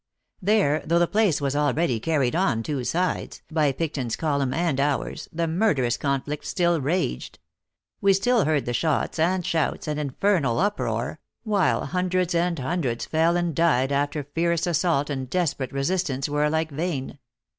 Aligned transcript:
There, 0.41 0.81
though 0.83 0.97
the 0.97 1.05
place 1.05 1.39
was 1.39 1.55
already 1.55 1.99
carried 1.99 2.35
on 2.35 2.63
two 2.63 2.83
sides, 2.83 3.43
by 3.51 3.71
Picton 3.71 4.07
s 4.07 4.15
column 4.15 4.51
and 4.51 4.79
ours, 4.79 5.29
the 5.31 5.47
murderous 5.47 5.95
conflict 5.95 6.43
still 6.43 6.81
raged; 6.81 7.37
we 8.01 8.11
still 8.13 8.45
heard 8.45 8.65
the 8.65 8.73
shots, 8.73 9.19
and 9.19 9.45
shouts, 9.45 9.87
and 9.87 9.99
infernal 9.99 10.57
uproar, 10.57 11.19
while 11.43 11.85
hundreds 11.85 12.33
and 12.33 12.57
hun 12.57 12.81
dreds 12.81 13.05
fell 13.05 13.37
and 13.37 13.53
died 13.53 13.91
after 13.91 14.23
fierce 14.23 14.65
assault 14.65 15.11
and 15.11 15.29
desperate 15.29 15.71
resistance 15.71 16.27
were 16.27 16.45
alike 16.45 16.71
vain. 16.71 17.19